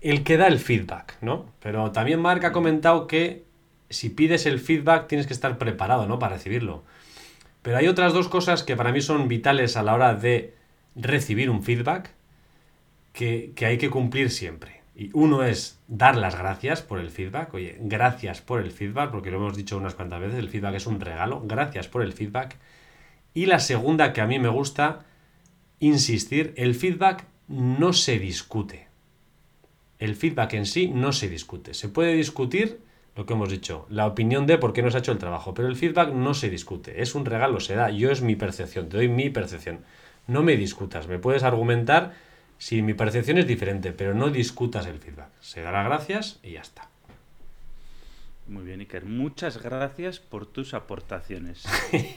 [0.00, 1.44] el que da el feedback, ¿no?
[1.60, 3.44] Pero también Mark ha comentado que
[3.90, 6.18] si pides el feedback tienes que estar preparado, ¿no?
[6.18, 6.84] Para recibirlo.
[7.60, 10.54] Pero hay otras dos cosas que para mí son vitales a la hora de
[10.94, 12.12] recibir un feedback
[13.12, 14.80] que, que hay que cumplir siempre.
[14.94, 17.52] Y uno es dar las gracias por el feedback.
[17.52, 20.86] Oye, gracias por el feedback, porque lo hemos dicho unas cuantas veces, el feedback es
[20.86, 21.42] un regalo.
[21.44, 22.56] Gracias por el feedback.
[23.36, 25.04] Y la segunda que a mí me gusta
[25.78, 28.88] insistir, el feedback no se discute.
[29.98, 31.74] El feedback en sí no se discute.
[31.74, 32.80] Se puede discutir
[33.14, 35.52] lo que hemos dicho, la opinión de por qué no se ha hecho el trabajo,
[35.52, 38.88] pero el feedback no se discute, es un regalo, se da, yo es mi percepción,
[38.88, 39.80] te doy mi percepción.
[40.26, 42.14] No me discutas, me puedes argumentar
[42.56, 45.28] si mi percepción es diferente, pero no discutas el feedback.
[45.40, 46.88] Se dará gracias y ya está.
[48.48, 49.04] Muy bien, Iker.
[49.04, 51.64] Muchas gracias por tus aportaciones.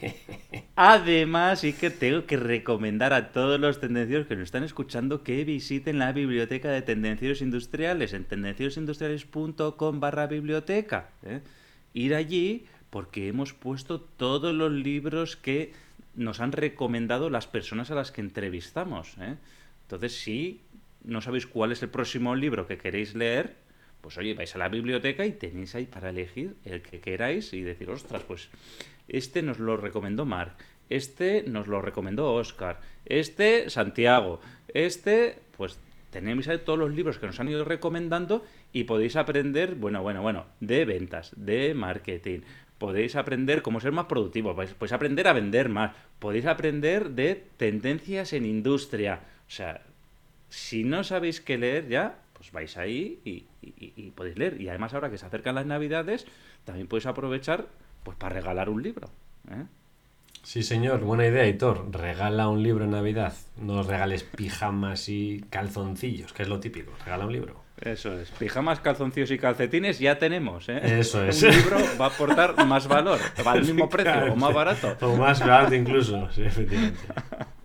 [0.75, 5.97] Además, Iker, tengo que recomendar a todos los tendencieros que nos están escuchando que visiten
[5.97, 11.09] la biblioteca de tendencieros industriales en tendencierosindustriales.com barra biblioteca.
[11.23, 11.41] ¿eh?
[11.93, 15.73] Ir allí porque hemos puesto todos los libros que
[16.13, 19.15] nos han recomendado las personas a las que entrevistamos.
[19.19, 19.35] ¿eh?
[19.81, 20.61] Entonces, si
[21.03, 23.55] no sabéis cuál es el próximo libro que queréis leer,
[24.01, 27.61] pues oye, vais a la biblioteca y tenéis ahí para elegir el que queráis y
[27.61, 28.49] decir, ostras, pues
[29.07, 30.53] este nos lo recomendó Mark,
[30.89, 34.39] este nos lo recomendó Oscar, este Santiago,
[34.73, 35.79] este, pues
[36.11, 40.21] tenéis ahí todos los libros que nos han ido recomendando y podéis aprender, bueno, bueno,
[40.21, 42.39] bueno, de ventas, de marketing,
[42.77, 48.33] podéis aprender cómo ser más productivo, podéis aprender a vender más, podéis aprender de tendencias
[48.33, 49.81] en industria, o sea,
[50.49, 54.61] si no sabéis qué leer ya, pues vais ahí y, podéis leer.
[54.61, 56.25] Y además ahora que se acercan las navidades,
[56.63, 57.67] también podéis aprovechar
[58.03, 59.09] pues para regalar un libro.
[59.51, 59.65] ¿eh?
[60.41, 61.91] Sí, señor, buena idea, Hitor.
[61.91, 63.33] Regala un libro en Navidad.
[63.57, 66.93] No regales pijamas y calzoncillos, que es lo típico.
[67.03, 67.61] Regala un libro.
[67.81, 68.31] Eso es.
[68.31, 70.79] Pijamas, calzoncillos y calcetines ya tenemos, ¿eh?
[70.99, 71.43] Eso es.
[71.43, 73.19] Un libro va a aportar más valor.
[73.45, 74.95] Va al mismo precio o más barato.
[75.01, 76.99] O más barato incluso, sí, efectivamente.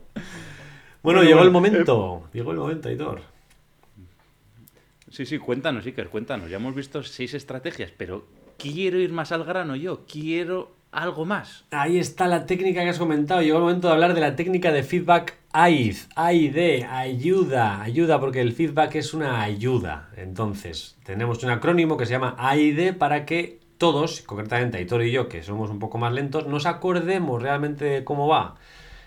[1.03, 2.31] Bueno, llegó el momento.
[2.33, 3.34] Llegó el momento, Hitor.
[5.15, 6.51] Sí, sí, cuéntanos, Iker, cuéntanos.
[6.51, 8.25] Ya hemos visto seis estrategias, pero
[8.59, 10.05] quiero ir más al grano yo.
[10.11, 11.67] Quiero algo más.
[11.71, 13.41] Ahí está la técnica que has comentado.
[13.41, 15.95] Llegó el momento de hablar de la técnica de feedback AID.
[16.17, 20.11] AID, ayuda, ayuda, porque el feedback es una ayuda.
[20.17, 25.29] Entonces, tenemos un acrónimo que se llama AID para que todos, concretamente Aitor y yo,
[25.29, 28.57] que somos un poco más lentos, nos acordemos realmente de cómo va.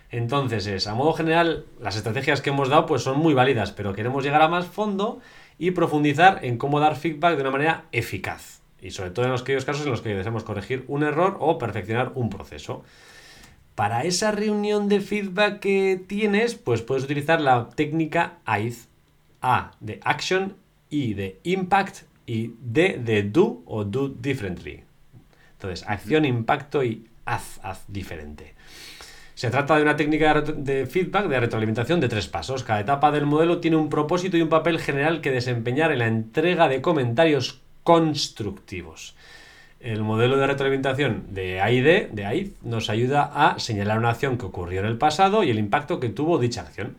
[0.10, 3.94] Entonces es, a modo general, las estrategias que hemos dado pues son muy válidas, pero
[3.94, 5.20] queremos llegar a más fondo
[5.60, 8.62] y profundizar en cómo dar feedback de una manera eficaz.
[8.82, 11.58] Y sobre todo en los aquellos casos en los que deseamos corregir un error o
[11.58, 12.84] perfeccionar un proceso.
[13.76, 18.74] Para esa reunión de feedback que tienes, pues puedes utilizar la técnica AID.
[19.40, 20.56] A de action,
[20.90, 24.84] I de impact y D de do o do differently.
[25.54, 28.57] Entonces, acción, impacto y haz, haz diferente.
[29.38, 32.64] Se trata de una técnica de feedback, de retroalimentación de tres pasos.
[32.64, 36.08] Cada etapa del modelo tiene un propósito y un papel general que desempeñar en la
[36.08, 39.16] entrega de comentarios constructivos.
[39.80, 44.48] El modelo de retroalimentación de AID, de AID nos ayuda a señalar una acción que
[44.48, 46.98] ocurrió en el pasado y el impacto que tuvo dicha acción.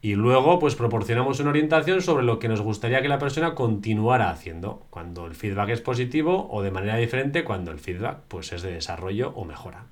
[0.00, 4.30] Y luego, pues proporcionamos una orientación sobre lo que nos gustaría que la persona continuara
[4.30, 8.62] haciendo, cuando el feedback es positivo o de manera diferente cuando el feedback pues, es
[8.62, 9.86] de desarrollo o mejora.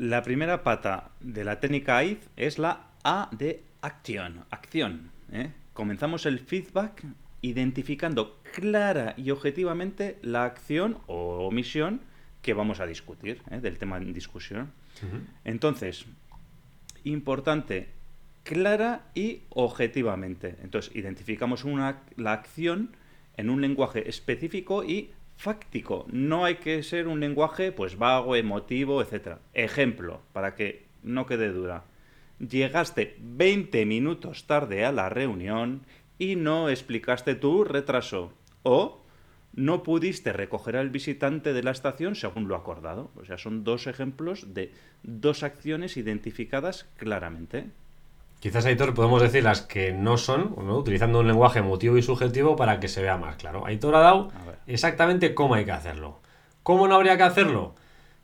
[0.00, 4.46] La primera pata de la técnica AID es la A de acción.
[4.48, 5.10] Acción.
[5.30, 5.52] ¿eh?
[5.74, 7.04] Comenzamos el feedback
[7.42, 12.00] identificando clara y objetivamente la acción o omisión
[12.40, 13.60] que vamos a discutir, ¿eh?
[13.60, 14.72] del tema en discusión.
[15.44, 16.06] Entonces,
[17.04, 17.90] importante,
[18.42, 20.56] clara y objetivamente.
[20.62, 22.96] Entonces, identificamos una, la acción
[23.36, 26.06] en un lenguaje específico y fáctico.
[26.12, 29.38] No hay que ser un lenguaje pues vago, emotivo, etc.
[29.54, 31.84] Ejemplo, para que no quede duda.
[32.38, 35.86] Llegaste 20 minutos tarde a la reunión
[36.18, 38.34] y no explicaste tu retraso.
[38.62, 39.02] O
[39.54, 43.10] no pudiste recoger al visitante de la estación según lo acordado.
[43.16, 44.72] O sea, son dos ejemplos de
[45.02, 47.70] dos acciones identificadas claramente.
[48.40, 52.80] Quizás, Aitor, podemos decir las que no son, utilizando un lenguaje emotivo y subjetivo para
[52.80, 53.66] que se vea más claro.
[53.66, 54.32] Aitor ha dado
[54.66, 56.20] exactamente cómo hay que hacerlo.
[56.62, 57.74] ¿Cómo no habría que hacerlo?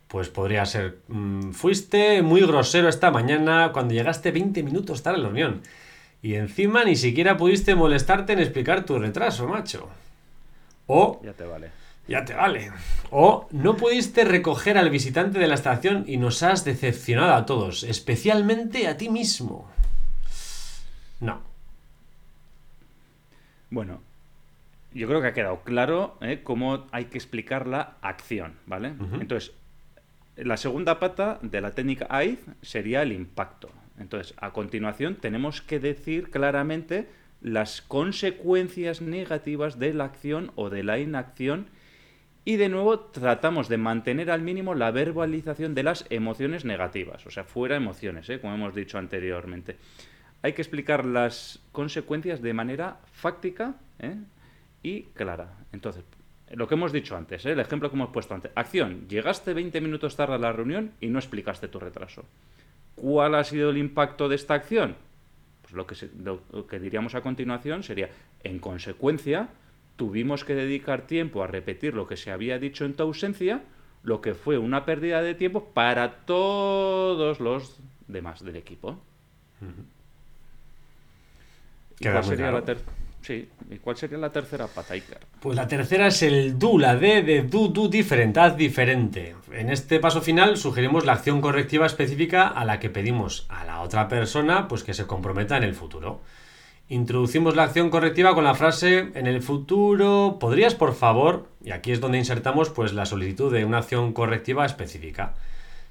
[0.08, 5.20] Pues podría ser, mm, fuiste muy grosero esta mañana cuando llegaste 20 minutos tarde a
[5.20, 5.60] la reunión.
[6.22, 9.88] Y encima ni siquiera pudiste molestarte en explicar tu retraso, macho.
[10.86, 11.20] O...
[11.22, 11.70] Ya te vale.
[12.08, 12.70] Ya te vale.
[13.10, 17.82] O no pudiste recoger al visitante de la estación y nos has decepcionado a todos,
[17.82, 19.68] especialmente a ti mismo.
[21.20, 21.40] No.
[23.70, 24.00] Bueno,
[24.94, 26.40] yo creo que ha quedado claro ¿eh?
[26.42, 28.94] cómo hay que explicar la acción, ¿vale?
[29.20, 29.52] Entonces,
[30.36, 33.70] la segunda pata de la técnica AID sería el impacto.
[33.98, 37.08] Entonces, a continuación tenemos que decir claramente
[37.40, 41.66] las consecuencias negativas de la acción o de la inacción
[42.44, 47.30] y de nuevo tratamos de mantener al mínimo la verbalización de las emociones negativas, o
[47.30, 48.40] sea, fuera emociones, ¿eh?
[48.40, 49.76] como hemos dicho anteriormente.
[50.46, 54.14] Hay que explicar las consecuencias de manera fáctica ¿eh?
[54.80, 55.48] y clara.
[55.72, 56.04] Entonces,
[56.52, 57.50] lo que hemos dicho antes, ¿eh?
[57.50, 58.52] el ejemplo que hemos puesto antes.
[58.54, 62.24] Acción, llegaste 20 minutos tarde a la reunión y no explicaste tu retraso.
[62.94, 64.94] ¿Cuál ha sido el impacto de esta acción?
[65.62, 68.10] Pues lo que, lo que diríamos a continuación sería,
[68.44, 69.48] en consecuencia,
[69.96, 73.64] tuvimos que dedicar tiempo a repetir lo que se había dicho en tu ausencia,
[74.04, 79.00] lo que fue una pérdida de tiempo para todos los demás del equipo.
[82.00, 82.92] ¿Cuál sería la tercera?
[83.26, 85.18] Sí, ¿y cuál sería la tercera pata, Iker?
[85.40, 89.34] Pues la tercera es el do, la D de do, do diferente, haz diferente.
[89.50, 93.80] En este paso final sugerimos la acción correctiva específica a la que pedimos a la
[93.80, 96.20] otra persona pues que se comprometa en el futuro.
[96.88, 101.48] Introducimos la acción correctiva con la frase en el futuro, ¿podrías por favor?
[101.64, 105.34] Y aquí es donde insertamos pues la solicitud de una acción correctiva específica.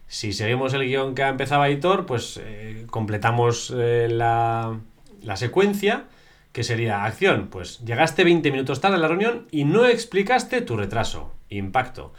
[0.08, 4.80] Si seguimos el guion que ha empezado Editor, pues eh, completamos eh, la,
[5.26, 6.06] la secuencia
[6.54, 10.78] que sería acción, pues llegaste 20 minutos tarde a la reunión y no explicaste tu
[10.78, 12.14] retraso, impacto.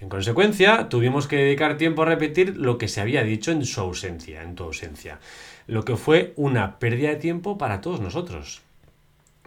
[0.00, 3.80] En consecuencia, tuvimos que dedicar tiempo a repetir lo que se había dicho en su
[3.80, 5.20] ausencia, en tu ausencia,
[5.66, 8.62] lo que fue una pérdida de tiempo para todos nosotros.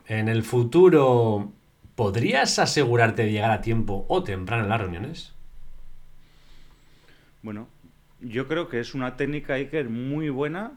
[0.08, 1.52] En el futuro,
[1.96, 5.34] ¿podrías asegurarte de llegar a tiempo o temprano a las reuniones?
[7.42, 7.68] Bueno,
[8.20, 10.74] yo creo que es una técnica Iker muy buena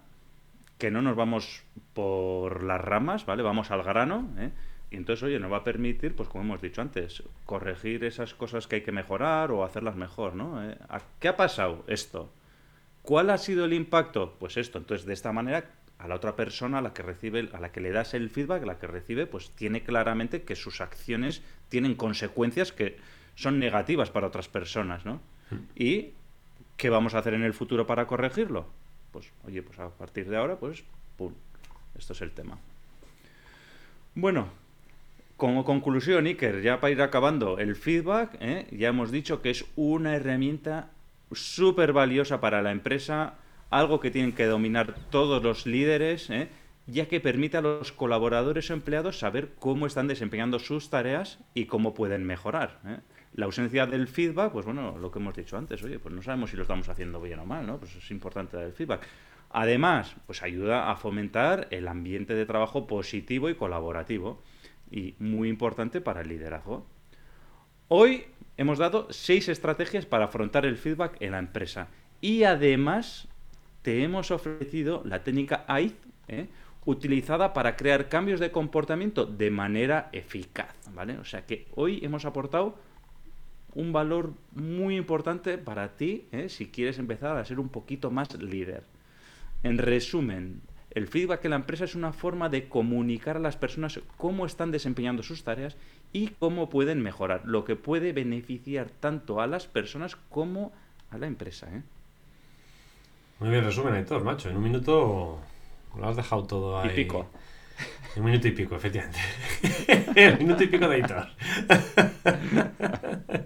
[0.79, 3.43] que no nos vamos por las ramas, ¿vale?
[3.43, 4.51] Vamos al grano, ¿eh?
[4.91, 8.69] Y entonces, oye, nos va a permitir, pues como hemos dicho antes, corregir esas cosas
[8.69, 10.63] que hay que mejorar o hacerlas mejor, ¿no?
[10.65, 10.79] ¿Eh?
[11.19, 12.31] ¿Qué ha pasado esto?
[13.03, 14.37] ¿Cuál ha sido el impacto?
[14.39, 14.79] Pues esto.
[14.79, 15.65] Entonces, de esta manera,
[15.99, 18.63] a la otra persona a la que recibe, a la que le das el feedback,
[18.63, 22.97] a la que recibe, pues tiene claramente que sus acciones tienen consecuencias que
[23.35, 25.21] son negativas para otras personas, ¿no?
[25.51, 25.65] Hmm.
[25.75, 26.13] Y
[26.77, 28.69] ¿qué vamos a hacer en el futuro para corregirlo?
[29.14, 30.83] Pues oye, pues a partir de ahora, pues,
[31.16, 31.33] pum,
[31.96, 32.59] esto es el tema.
[34.16, 34.48] Bueno,
[35.37, 38.66] como conclusión, Iker, ya para ir acabando, el feedback, ¿eh?
[38.72, 40.90] ya hemos dicho que es una herramienta
[41.31, 43.35] súper valiosa para la empresa,
[43.70, 46.48] algo que tienen que dominar todos los líderes, ¿eh?
[46.88, 51.66] ya que permite a los colaboradores o empleados saber cómo están desempeñando sus tareas y
[51.66, 52.81] cómo pueden mejorar.
[52.85, 52.98] ¿eh?
[53.35, 56.51] La ausencia del feedback, pues bueno, lo que hemos dicho antes, oye, pues no sabemos
[56.51, 57.79] si lo estamos haciendo bien o mal, ¿no?
[57.79, 59.07] Pues es importante dar el feedback.
[59.51, 64.42] Además, pues ayuda a fomentar el ambiente de trabajo positivo y colaborativo
[64.90, 66.87] y muy importante para el liderazgo.
[67.88, 68.25] Hoy
[68.57, 71.88] hemos dado seis estrategias para afrontar el feedback en la empresa
[72.20, 73.29] y además
[73.83, 75.92] te hemos ofrecido la técnica AID,
[76.29, 76.49] ¿eh?
[76.85, 81.18] utilizada para crear cambios de comportamiento de manera eficaz, ¿vale?
[81.18, 82.79] O sea que hoy hemos aportado
[83.75, 86.49] un valor muy importante para ti ¿eh?
[86.49, 88.85] si quieres empezar a ser un poquito más líder.
[89.63, 90.61] En resumen,
[90.91, 94.71] el feedback en la empresa es una forma de comunicar a las personas cómo están
[94.71, 95.77] desempeñando sus tareas
[96.13, 100.73] y cómo pueden mejorar, lo que puede beneficiar tanto a las personas como
[101.11, 101.69] a la empresa.
[101.75, 101.83] ¿eh?
[103.40, 104.48] Muy bien, resumen, Héctor, macho.
[104.51, 105.40] En un minuto
[105.98, 106.90] lo has dejado todo ahí.
[106.90, 107.29] Y pico.
[108.17, 109.19] Un minuto y pico, efectivamente.
[110.33, 111.27] un minuto y pico de editor.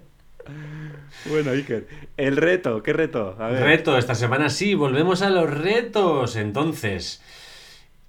[1.27, 1.87] Bueno, Iker,
[2.17, 3.37] el reto, ¿qué reto?
[3.39, 6.37] Reto, esta semana sí, volvemos a los retos.
[6.37, 7.23] Entonces,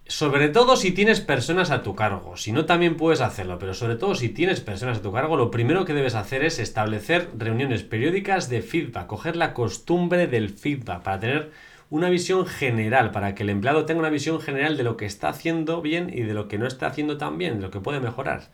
[0.10, 3.96] sobre todo si tienes personas a tu cargo, si no también puedes hacerlo, pero sobre
[3.96, 7.84] todo si tienes personas a tu cargo, lo primero que debes hacer es establecer reuniones
[7.84, 11.52] periódicas de feedback, coger la costumbre del feedback para tener
[11.92, 15.30] una visión general, para que el empleado tenga una visión general de lo que está
[15.30, 18.00] haciendo bien y de lo que no está haciendo tan bien, de lo que puede
[18.00, 18.50] mejorar.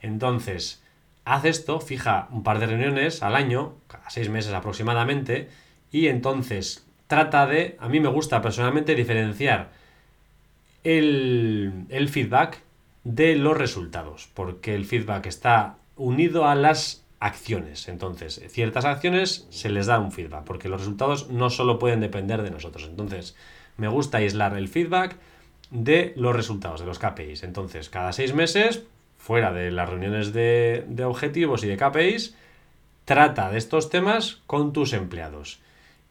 [0.00, 0.82] Entonces,
[1.26, 5.50] haz esto, fija un par de reuniones al año, cada seis meses aproximadamente,
[5.90, 9.70] y entonces trata de, a mí me gusta personalmente diferenciar
[10.84, 12.62] el, el feedback
[13.02, 17.88] de los resultados, porque el feedback está unido a las acciones.
[17.88, 22.42] Entonces, ciertas acciones se les da un feedback, porque los resultados no solo pueden depender
[22.42, 22.86] de nosotros.
[22.88, 23.34] Entonces,
[23.76, 25.16] me gusta aislar el feedback
[25.70, 27.42] de los resultados, de los KPIs.
[27.42, 28.84] Entonces, cada seis meses,
[29.26, 32.36] fuera de las reuniones de, de objetivos y de KPIs,
[33.04, 35.60] trata de estos temas con tus empleados.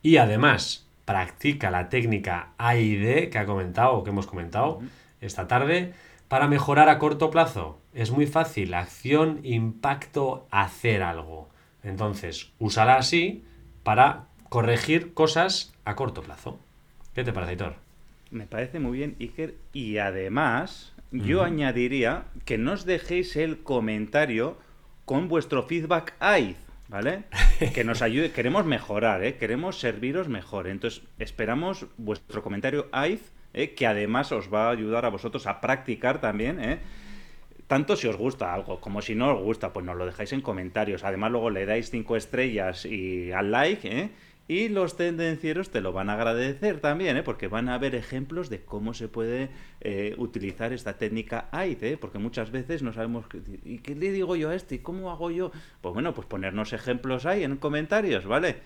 [0.02, 4.82] Y además, practica la técnica AID que ha comentado, que hemos comentado
[5.22, 5.94] esta tarde,
[6.28, 7.80] para mejorar a corto plazo.
[7.94, 11.48] Es muy fácil, acción, impacto, hacer algo.
[11.84, 13.46] Entonces, úsala así
[13.84, 16.60] para corregir cosas a corto plazo.
[17.14, 17.76] ¿Qué te parece, Hitor?
[18.30, 19.56] Me parece muy bien, Iker.
[19.72, 24.58] Y además, yo añadiría que no os dejéis el comentario
[25.06, 26.56] con vuestro feedback AID,
[26.88, 27.24] ¿vale?
[27.74, 28.32] que nos ayude.
[28.32, 29.38] Queremos mejorar, ¿eh?
[29.38, 30.68] Queremos serviros mejor.
[30.68, 33.20] Entonces, esperamos vuestro comentario AID,
[33.54, 33.74] ¿eh?
[33.74, 36.80] que además os va a ayudar a vosotros a practicar también, ¿eh?
[37.68, 40.42] Tanto si os gusta algo como si no os gusta, pues nos lo dejáis en
[40.42, 41.04] comentarios.
[41.04, 44.10] Además, luego le dais cinco estrellas y al like, ¿eh?
[44.48, 47.24] Y los tendencieros te lo van a agradecer también, ¿eh?
[47.24, 49.50] porque van a ver ejemplos de cómo se puede
[49.82, 51.98] eh, utilizar esta técnica AID, ¿eh?
[52.00, 53.26] porque muchas veces no sabemos,
[53.64, 54.76] ¿y qué le digo yo a este?
[54.76, 55.52] ¿Y cómo hago yo?
[55.82, 58.58] Pues bueno, pues ponernos ejemplos ahí en comentarios, ¿vale?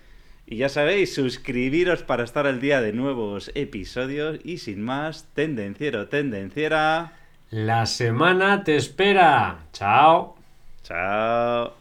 [0.46, 6.08] Y ya sabéis, suscribiros para estar al día de nuevos episodios y sin más, tendenciero,
[6.08, 7.12] tendenciera.
[7.50, 9.66] La semana te espera.
[9.72, 10.36] Chao.
[10.82, 11.79] Chao.